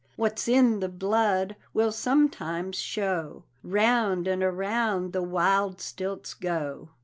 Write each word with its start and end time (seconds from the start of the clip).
"What's 0.15 0.47
in 0.47 0.79
the 0.79 0.89
blood 0.89 1.55
will 1.75 1.91
sometimes 1.91 2.79
show" 2.79 3.43
'Round 3.63 4.27
and 4.27 4.41
around 4.41 5.13
the 5.13 5.21
wild 5.21 5.79
stilts 5.79 6.33
go. 6.33 6.89